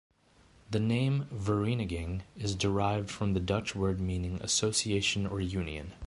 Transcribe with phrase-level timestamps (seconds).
[0.71, 5.93] The name "Vereeniging" is derived from the Dutch word meaning "association" or "union".